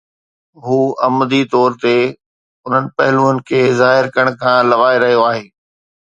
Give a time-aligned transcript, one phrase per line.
[0.65, 1.97] هو عمدي طور تي
[2.65, 5.45] انهن پهلوئن کي ظاهر ڪرڻ کان لنوائي رهيو آهي.